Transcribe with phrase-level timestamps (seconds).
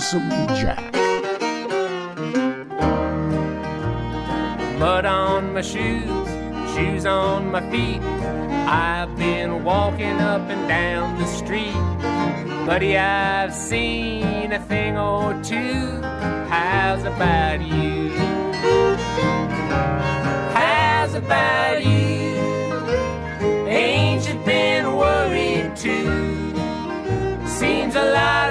[0.00, 0.92] Lonesome Jack.
[4.78, 6.28] Mud on my shoes,
[6.74, 8.00] shoes on my feet.
[8.66, 11.97] I've been walking up and down the street.
[12.66, 16.00] Buddy, I've seen a thing or two.
[16.48, 18.10] How's about you?
[20.54, 22.36] How's about you?
[23.66, 26.54] Ain't you been worried too?
[27.46, 28.47] Seems a lot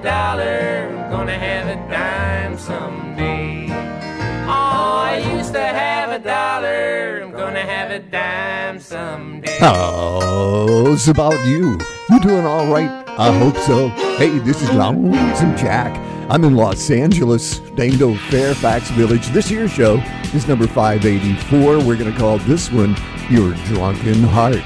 [0.00, 3.66] a dollar, gonna have a dime someday.
[4.46, 9.58] Oh, I used to have a dollar, I'm gonna have a dime someday.
[9.58, 11.78] How's about you?
[12.10, 12.90] You doing all right?
[13.18, 13.88] I hope so.
[14.16, 15.94] Hey, this is Lonesome Jack.
[16.30, 19.26] I'm in Los Angeles, Dando Fairfax Village.
[19.28, 19.96] This year's show
[20.32, 21.84] is number 584.
[21.84, 22.96] We're going to call this one
[23.28, 24.62] Your Drunken Heart.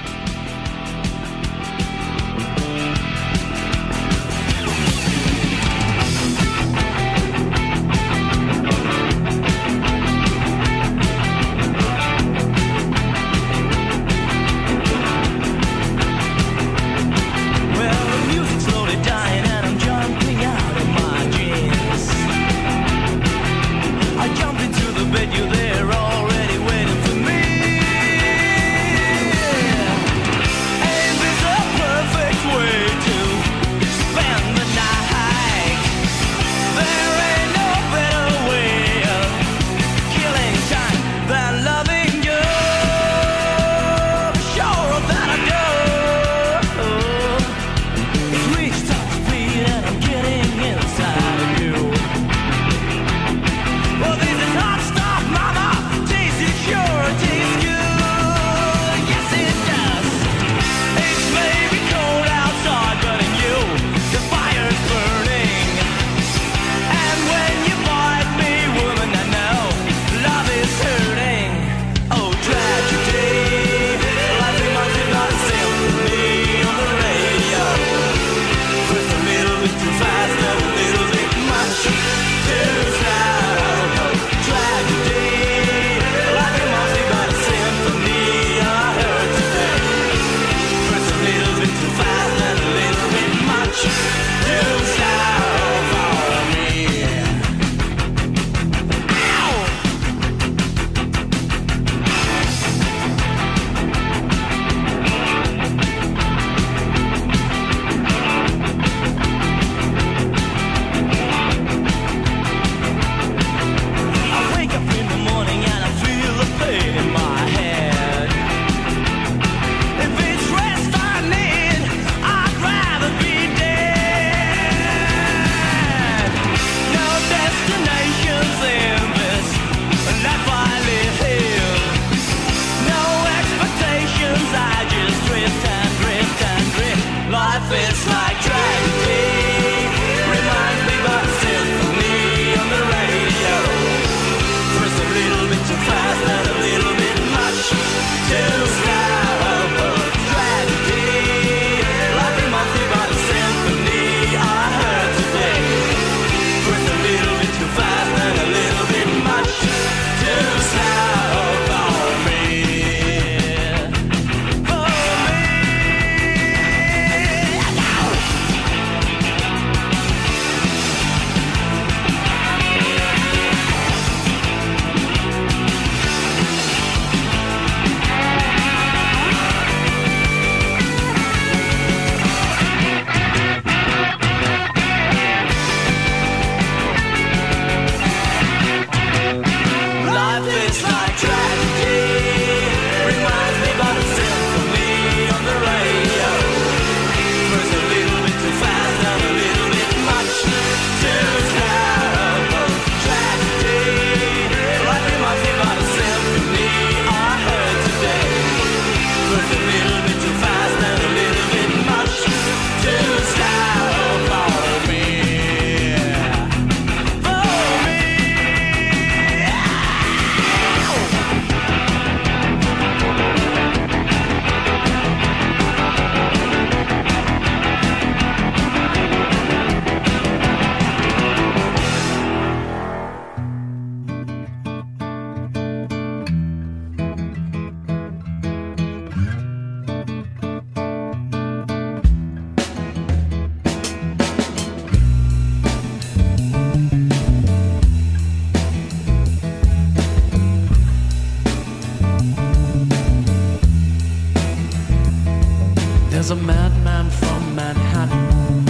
[256.46, 258.64] Madman from Manhattan,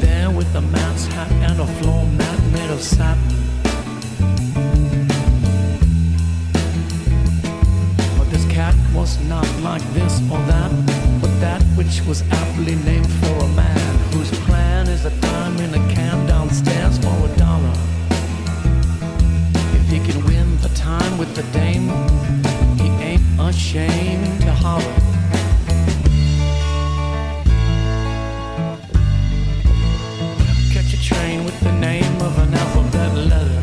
[0.00, 3.22] there with a man's hat and a floor mat made of satin.
[8.18, 10.70] But this cat was not like this or that,
[11.22, 15.72] but that which was aptly named for a man whose plan is a dime in
[15.72, 17.72] a can downstairs for a dollar.
[19.78, 21.88] If he can win the time with the dame,
[22.76, 25.17] he ain't ashamed to holler.
[31.60, 33.62] The name of an alphabet letter.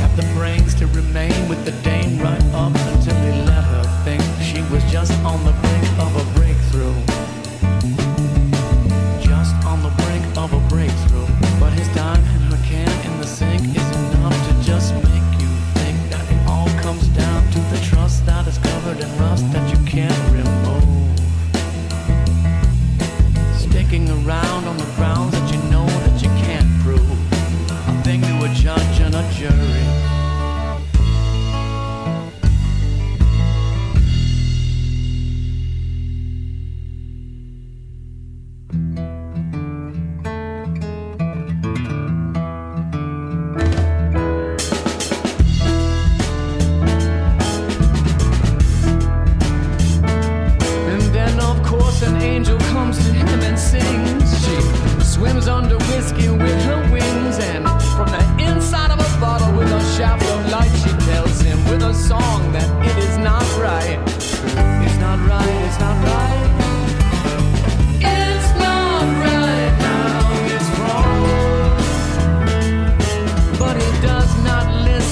[0.00, 4.22] Have the brains to remain with the dame right up until he let her think
[4.42, 5.67] she was just on the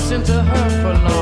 [0.09, 1.16] listen to her for long.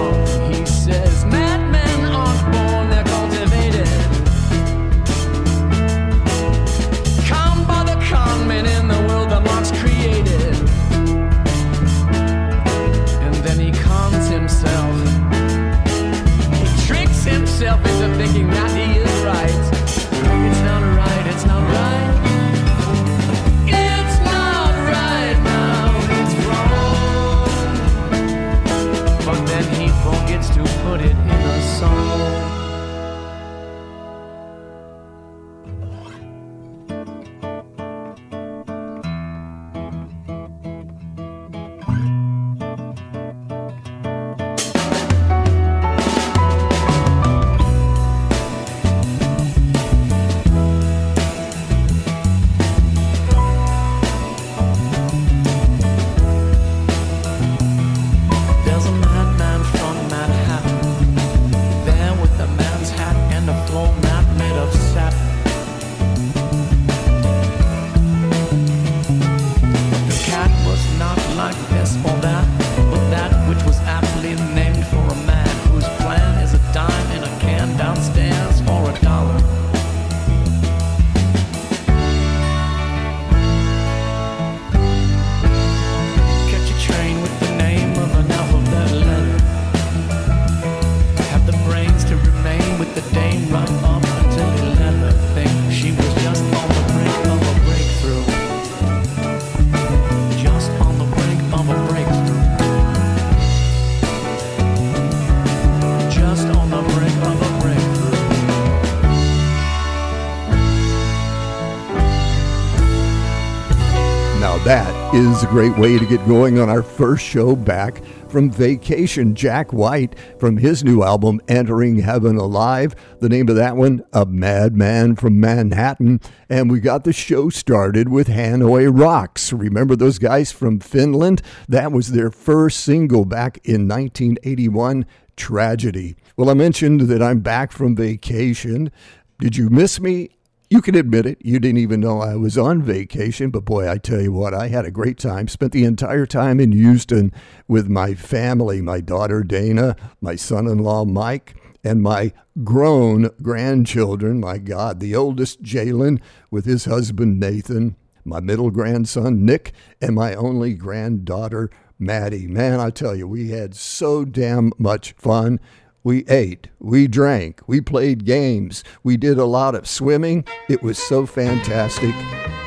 [114.64, 119.35] That is a great way to get going on our first show back from vacation.
[119.35, 122.94] Jack White from his new album, Entering Heaven Alive.
[123.21, 126.18] The name of that one, A Madman from Manhattan.
[126.49, 129.52] And we got the show started with Hanoi Rocks.
[129.52, 131.42] Remember those guys from Finland?
[131.68, 135.04] That was their first single back in 1981,
[135.37, 136.16] Tragedy.
[136.38, 138.90] Well, I mentioned that I'm back from vacation.
[139.38, 140.30] Did you miss me?
[140.75, 141.38] You can admit it.
[141.40, 144.66] You didn't even know I was on vacation, but boy, I tell you what, I
[144.66, 145.47] had a great time.
[145.47, 147.31] Spent the entire time in Houston
[147.69, 151.54] with my family, my daughter Dana, my son in law Mike,
[151.85, 152.33] and my
[152.64, 154.40] grown grandchildren.
[154.40, 160.35] My God, the oldest Jalen with his husband Nathan, my middle grandson Nick, and my
[160.35, 162.49] only granddaughter Maddie.
[162.49, 165.61] Man, I tell you, we had so damn much fun.
[166.06, 170.44] We ate, we drank, we played games, we did a lot of swimming.
[170.68, 172.14] It was so fantastic.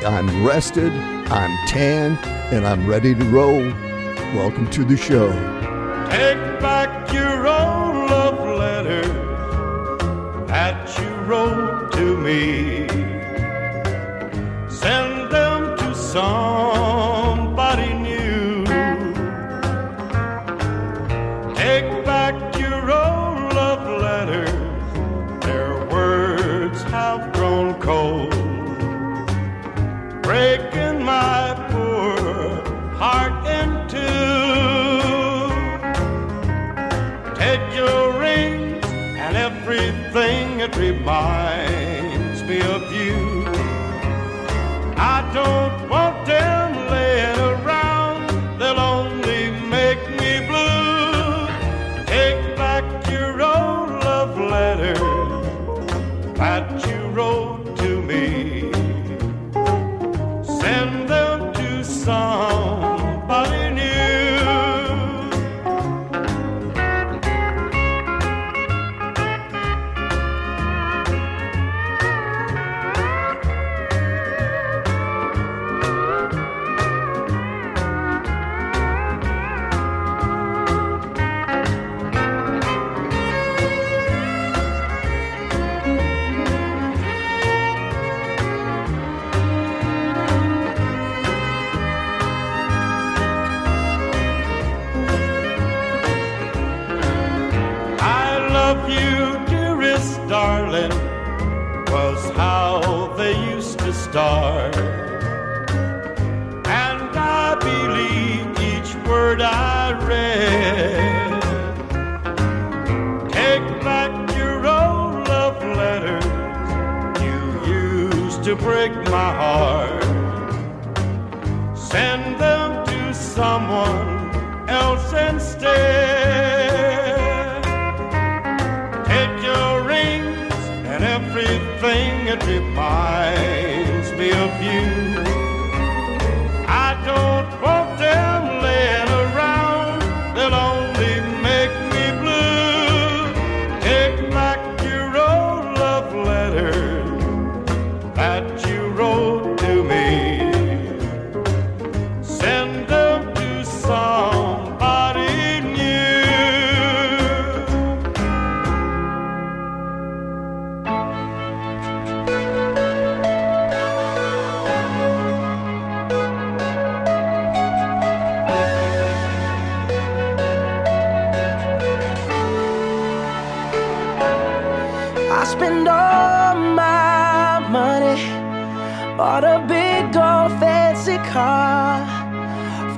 [0.04, 0.92] I'm rested,
[1.30, 2.18] I'm tan,
[2.52, 3.62] and I'm ready to roll.
[4.34, 5.30] Welcome to the show.
[6.10, 9.06] Take back your old love letter
[10.48, 12.88] that you wrote to me.
[14.68, 16.97] Send them to some
[30.28, 32.18] breaking my poor
[33.00, 33.96] heart in two.
[37.34, 38.84] Take your rings
[39.24, 43.46] and everything it reminds me of you.
[44.98, 46.57] I don't want to.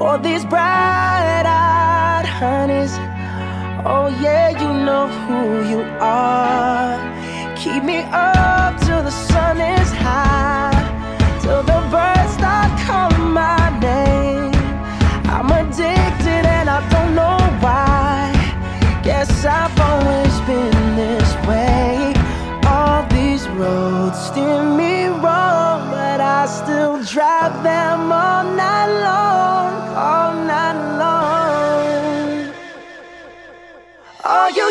[0.00, 2.92] for these bright-eyed honeys.
[3.84, 5.38] Oh yeah, you know who
[5.68, 5.80] you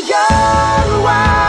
[0.09, 1.48] You're wild.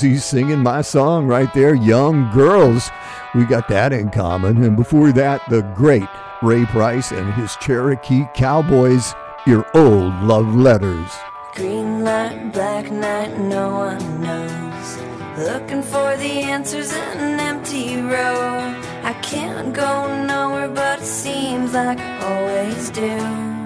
[0.00, 2.90] He's singing my song right there, Young Girls.
[3.34, 4.62] We got that in common.
[4.62, 6.08] And before that, the great
[6.42, 9.14] Ray Price and his Cherokee Cowboys,
[9.46, 11.10] Your Old Love Letters.
[11.54, 14.98] Green light, black night, no one knows.
[15.38, 18.74] Looking for the answers in an empty row.
[19.02, 23.57] I can't go nowhere, but it seems like I always do.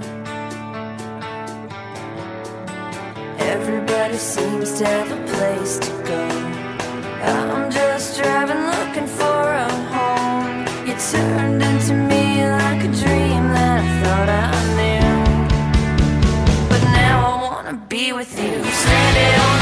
[3.51, 6.23] Everybody seems to have a place to go.
[7.23, 10.67] I'm just driving, looking for a home.
[10.87, 15.13] You turned into me like a dream that I thought I knew.
[16.69, 19.62] But now I wanna be with you, stranded on.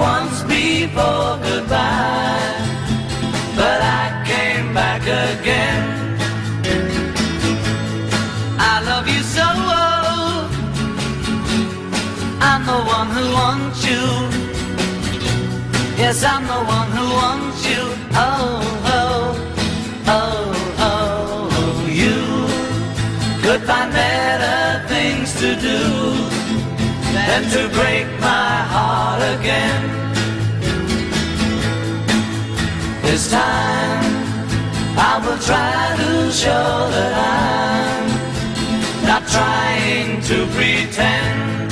[0.00, 2.56] once before goodbye,
[3.54, 5.84] but I came back again.
[8.58, 9.44] I love you so.
[9.44, 9.90] Oh.
[12.40, 14.04] I'm the one who wants you.
[16.02, 17.82] Yes, I'm the one who wants you.
[18.14, 18.62] Oh,
[18.98, 19.36] oh,
[20.06, 20.44] oh,
[20.88, 22.16] oh, you
[23.42, 26.29] could find better things to do
[27.32, 29.82] and to break my heart again.
[33.06, 34.04] This time
[35.10, 36.10] I will try to
[36.42, 36.66] show
[36.96, 38.06] that I'm
[39.10, 41.70] not trying to pretend.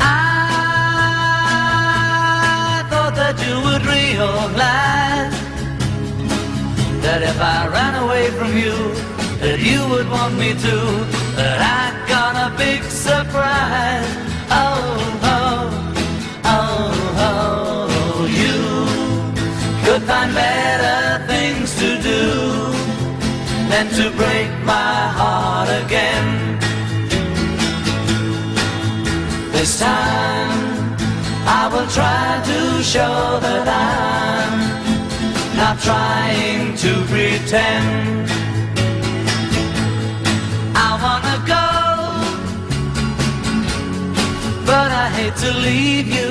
[0.00, 0.04] I
[2.90, 5.36] thought that you would realize
[7.04, 8.76] that if I ran away from you,
[9.40, 10.76] that you would want me to,
[11.34, 14.06] that I got a big surprise.
[14.52, 14.84] Oh,
[15.24, 15.64] oh,
[16.44, 16.90] oh,
[17.26, 18.58] oh, you
[19.84, 22.22] could find better things to do
[23.70, 26.58] than to break my heart again.
[29.52, 30.96] This time
[31.46, 34.52] I will try to show that I'm
[35.56, 38.20] not trying to pretend.
[41.02, 41.66] Wanna go,
[44.66, 46.30] but I hate to leave you.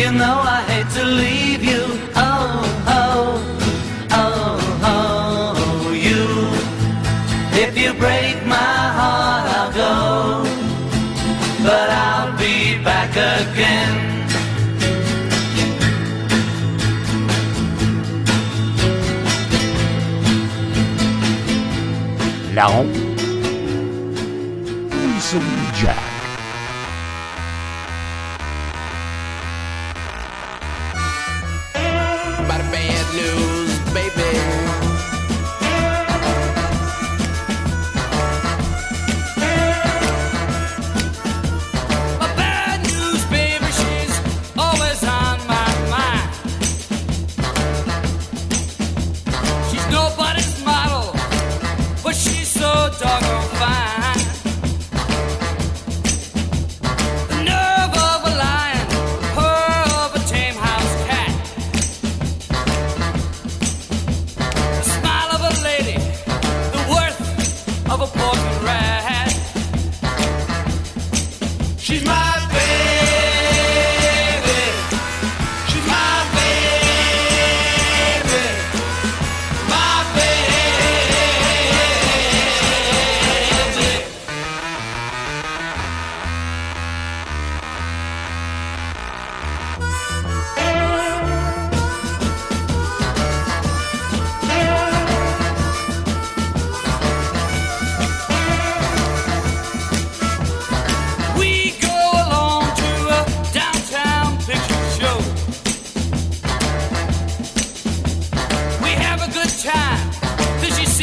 [0.00, 2.13] You know I hate to leave you.
[22.54, 22.90] Some
[25.20, 25.63] Jack.
[25.63, 25.63] About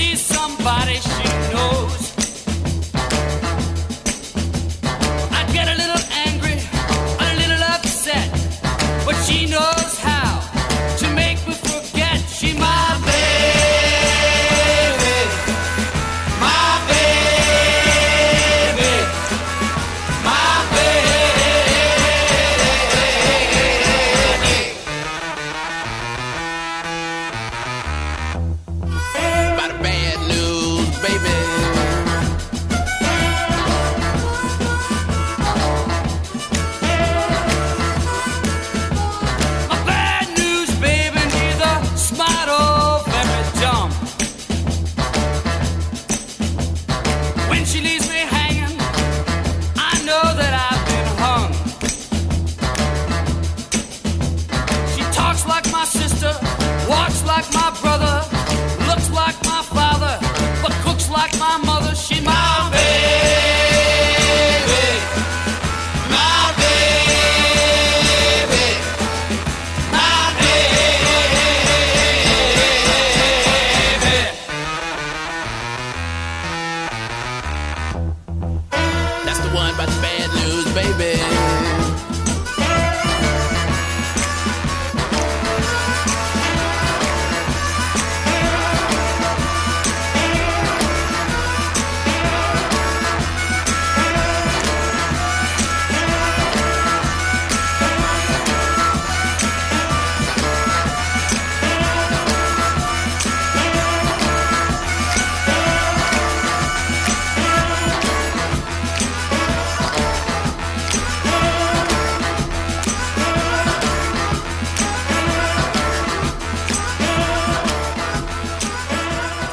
[0.01, 0.30] she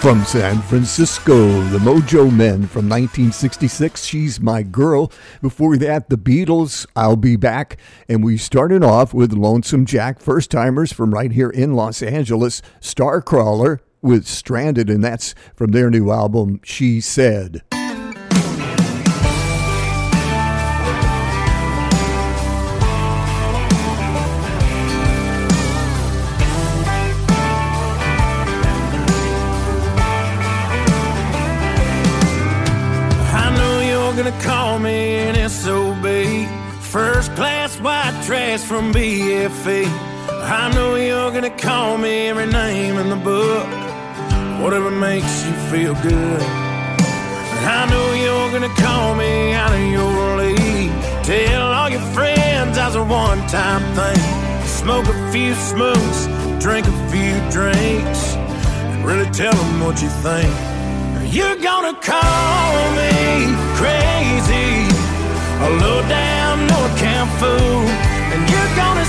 [0.00, 1.34] From San Francisco,
[1.64, 5.10] the Mojo Men from 1966, She's My Girl.
[5.42, 7.78] Before that, the Beatles, I'll Be Back.
[8.08, 12.62] And we started off with Lonesome Jack, first timers from right here in Los Angeles,
[12.80, 17.62] Starcrawler with Stranded, and that's from their new album, She Said.
[38.64, 39.84] From BFA.
[40.42, 43.66] I know you're gonna call me every name in the book.
[44.62, 46.42] Whatever makes you feel good.
[47.56, 50.92] And I know you're gonna call me out of your league.
[51.24, 54.22] Tell all your friends I was a one time thing.
[54.66, 56.26] Smoke a few smokes,
[56.58, 58.34] drink a few drinks,
[58.90, 60.52] and really tell them what you think.
[61.34, 63.12] You're gonna call me
[63.80, 64.88] crazy,
[65.66, 68.07] a low down, no account fool,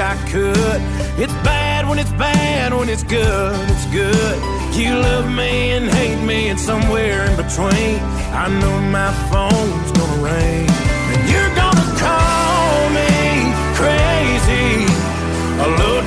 [0.00, 0.80] I could.
[1.20, 4.36] It's bad when it's bad, when it's good, it's good.
[4.74, 8.00] You love me and hate me, and somewhere in between,
[8.32, 10.66] I know my phone's gonna ring.
[11.12, 14.88] And you're gonna call me crazy,
[15.60, 15.99] a low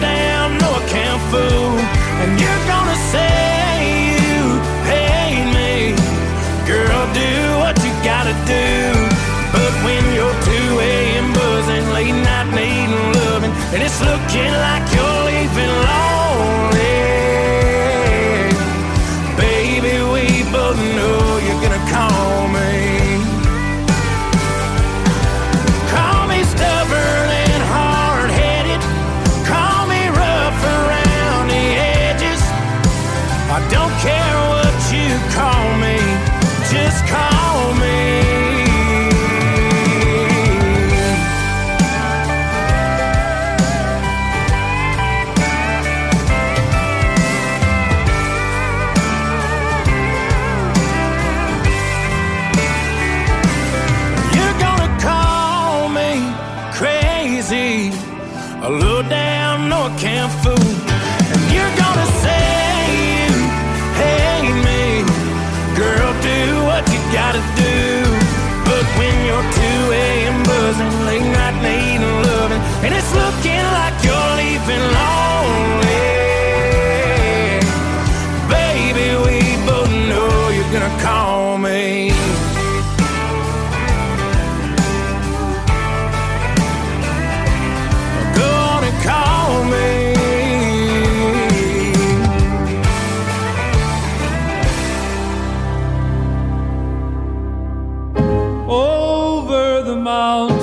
[100.24, 100.63] over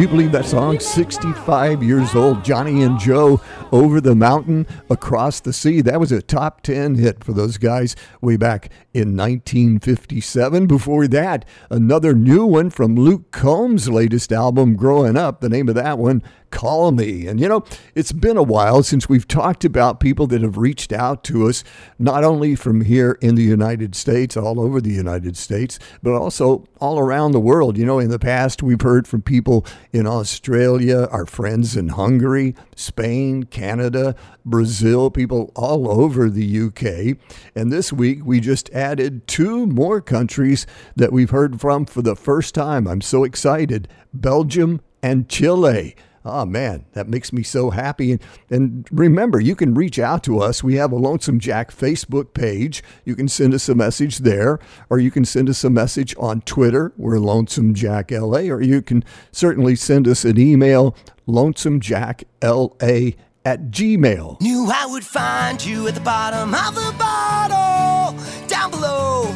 [0.00, 0.78] you believe that song?
[0.78, 2.44] 65 years old.
[2.44, 3.40] Johnny and Joe
[3.72, 5.80] over the mountain, across the sea.
[5.80, 10.66] That was a top 10 hit for those guys way back in 1957.
[10.66, 15.40] Before that, another new one from Luke Combs' latest album, Growing Up.
[15.40, 17.26] The name of that one, Call Me.
[17.26, 20.92] And you know, it's been a while since we've talked about people that have reached
[20.92, 21.64] out to us,
[21.98, 26.64] not only from here in the United States, all over the United States, but also
[26.80, 27.76] all around the world.
[27.76, 32.54] You know, in the past, we've heard from people in Australia, our friends in Hungary,
[32.76, 37.18] Spain, Canada, Brazil, people all over the UK.
[37.56, 42.14] And this week, we just added two more countries that we've heard from for the
[42.14, 42.86] first time.
[42.86, 45.96] I'm so excited Belgium and Chile.
[46.24, 48.12] Oh man, that makes me so happy.
[48.12, 50.62] And, and remember, you can reach out to us.
[50.62, 52.84] We have a Lonesome Jack Facebook page.
[53.04, 56.42] You can send us a message there, or you can send us a message on
[56.42, 56.92] Twitter.
[56.96, 60.94] We're Lonesome Jack LA, or you can certainly send us an email,
[61.26, 64.40] lonesomejackla at gmail.
[64.40, 69.34] Knew I would find you at the bottom of the bottle, down below,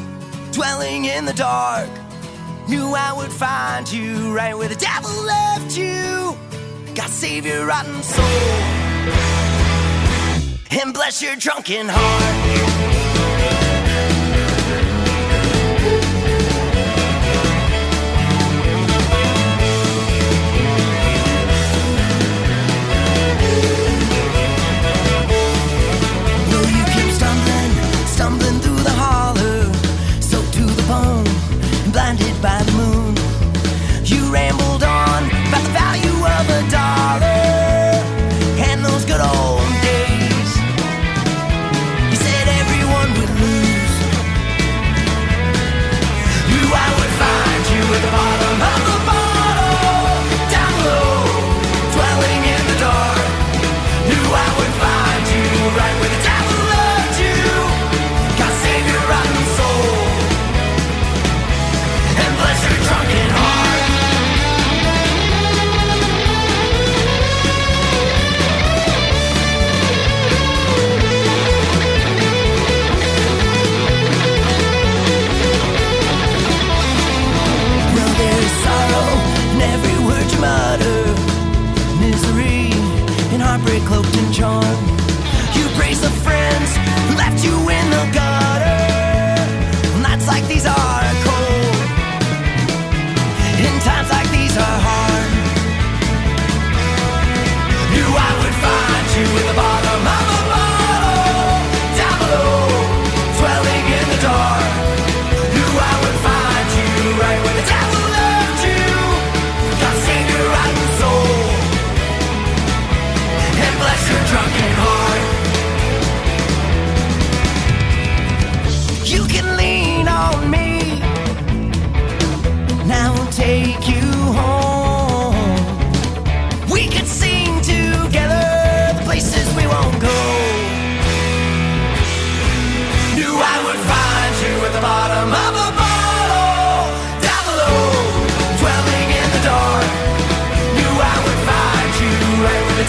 [0.53, 1.89] dwelling in the dark.
[2.69, 6.37] Knew I would find you right where the devil left you.
[6.95, 8.25] God save your rotten soul
[10.71, 13.02] and bless your drunken heart.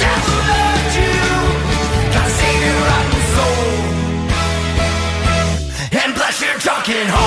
[0.01, 0.27] Right
[7.03, 7.22] where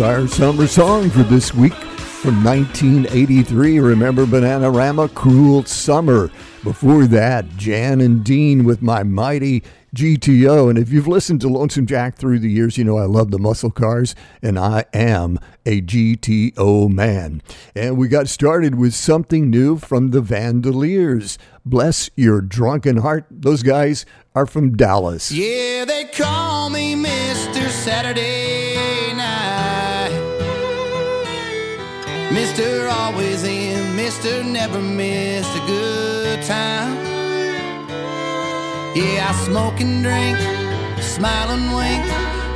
[0.00, 3.80] our summer song for this week from 1983.
[3.80, 6.30] Remember Bananarama, Cruel Summer.
[6.64, 9.62] Before that, Jan and Dean with My Mighty
[9.94, 10.70] GTO.
[10.70, 13.38] And if you've listened to Lonesome Jack through the years, you know I love the
[13.38, 17.42] muscle cars, and I am a GTO man.
[17.74, 21.36] And we got started with something new from the Vandoliers.
[21.64, 23.26] Bless your drunken heart.
[23.30, 25.30] Those guys are from Dallas.
[25.30, 27.68] Yeah, they call me Mr.
[27.68, 28.59] Saturday
[32.30, 32.88] Mr.
[32.88, 34.44] Always In, Mr.
[34.48, 36.94] Never miss a Good Time.
[38.94, 40.38] Yeah, I smoke and drink,
[41.02, 42.06] smile and wink,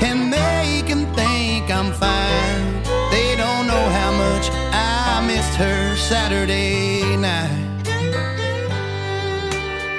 [0.01, 2.83] and make them think I'm fine.
[3.11, 7.83] They don't know how much I missed her Saturday night.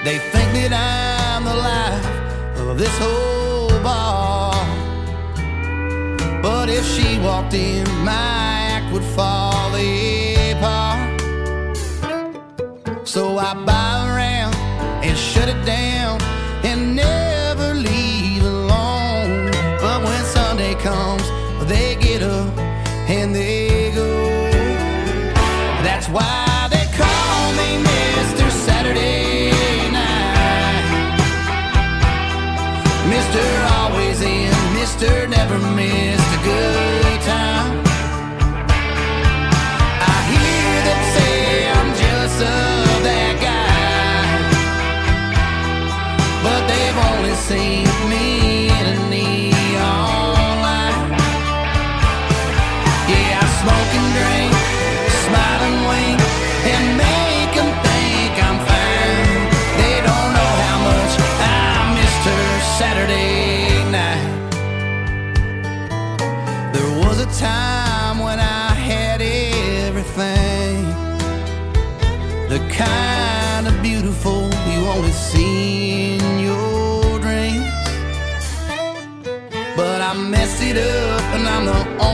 [0.05, 4.55] They think that I'm the life of this whole bar.
[6.41, 9.44] But if she walked in, my act would fall.
[13.15, 14.55] So I bowed around
[15.01, 16.04] and shut it down.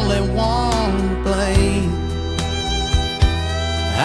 [0.02, 1.92] only one to blame.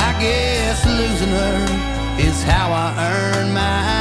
[0.09, 3.96] I guess losing her is how I earn my.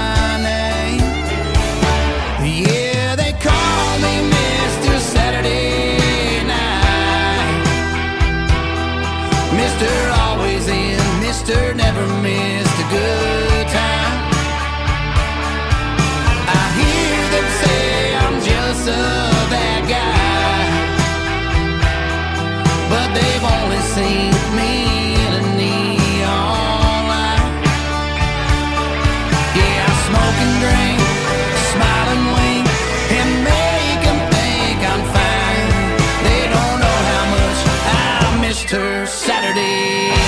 [38.66, 40.25] Easter Saturday.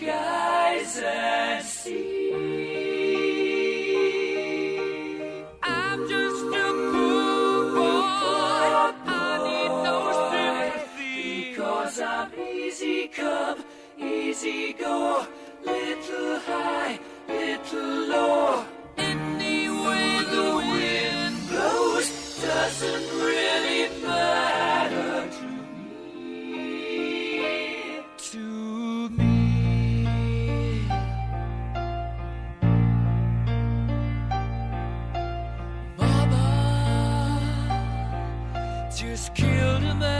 [0.00, 2.32] skies and sea.
[5.62, 8.66] I'm just a poor boy.
[9.06, 9.98] I need no
[10.30, 11.50] sympathy.
[11.50, 13.58] Because I'm easy come,
[13.98, 15.26] easy go.
[15.64, 16.98] Little high,
[17.28, 18.64] little low.
[18.96, 22.08] Any the wind blows
[22.40, 23.99] doesn't really matter.
[39.28, 40.19] killed in the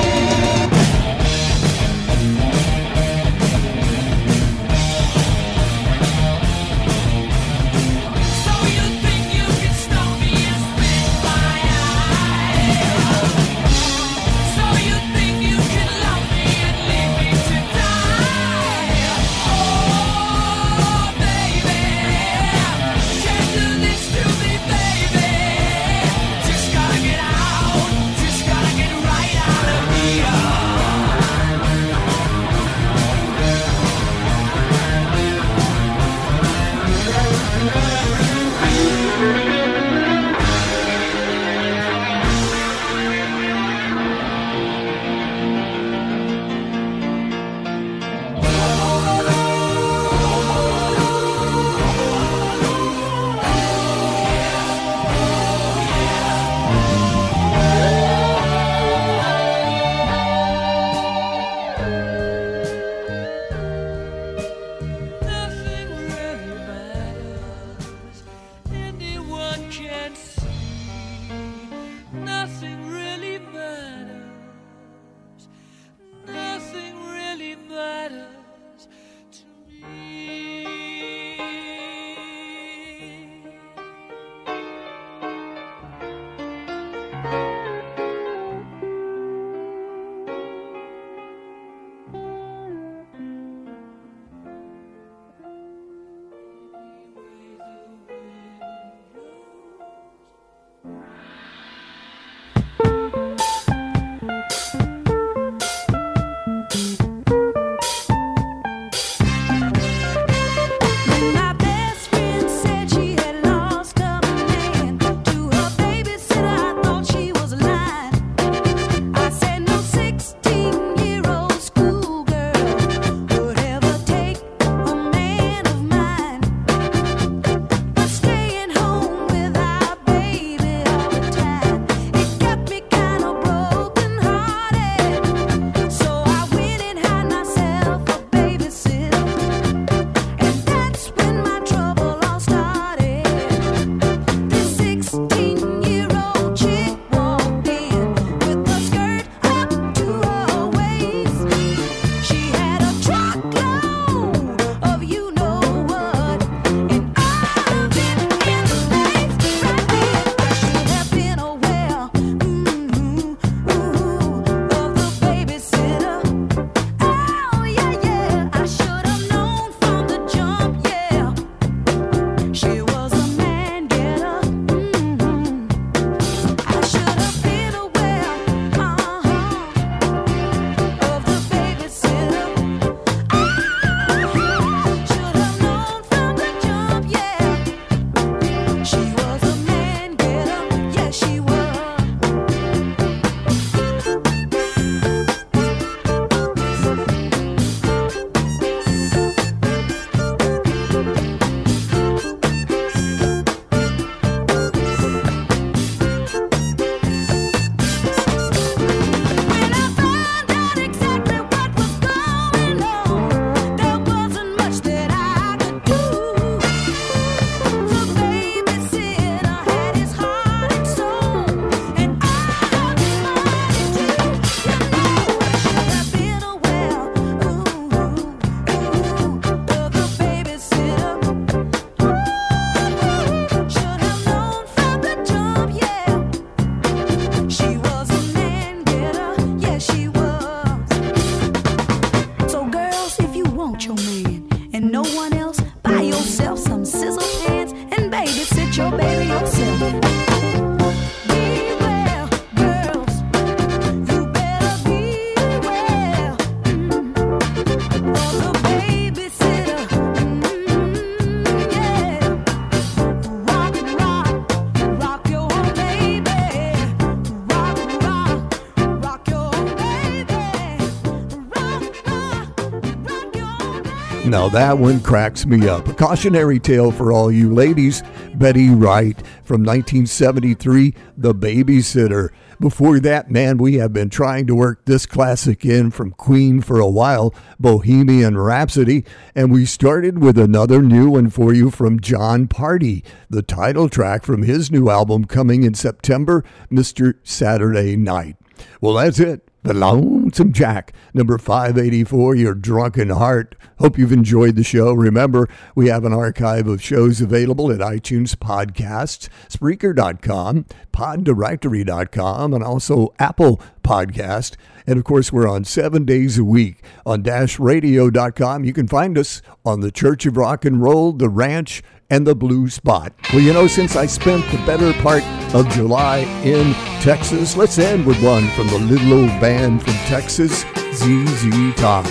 [274.41, 275.87] Now that one cracks me up.
[275.87, 278.01] A cautionary tale for all you ladies.
[278.33, 282.29] Betty Wright from 1973, The Babysitter.
[282.59, 286.79] Before that, man, we have been trying to work this classic in from Queen for
[286.79, 292.47] a while, Bohemian Rhapsody, and we started with another new one for you from John
[292.47, 297.13] Pardi, the title track from his new album coming in September, Mr.
[297.21, 298.37] Saturday Night.
[298.81, 299.50] Well, that's it.
[299.63, 303.55] The Lonesome Jack, number 584, Your Drunken Heart.
[303.77, 304.91] Hope you've enjoyed the show.
[304.93, 313.13] Remember, we have an archive of shows available at iTunes Podcasts, Spreaker.com, PodDirectory.com, and also
[313.19, 314.55] Apple Podcast.
[314.87, 318.63] And of course, we're on seven days a week on dashradio.com.
[318.63, 322.33] You can find us on the Church of Rock and Roll, the Ranch, and the
[322.33, 323.11] Blue Spot.
[323.33, 325.23] Well, you know, since I spent the better part
[325.53, 330.61] of July in Texas, let's end with one from the little old band from Texas,
[330.93, 332.05] ZZ Top.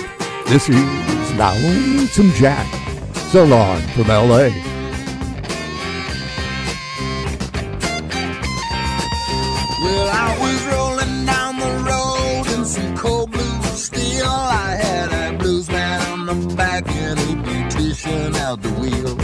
[0.45, 2.67] This is Lonesome Jack.
[3.31, 4.80] So long from LA.
[18.51, 19.15] Out the wheel.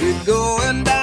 [0.00, 1.01] We're going downtown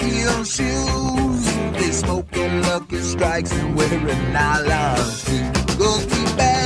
[0.00, 1.44] heel shoes.
[1.78, 5.76] They smoking lucky strikes and wearing nylon shoes.
[5.76, 6.65] Go back.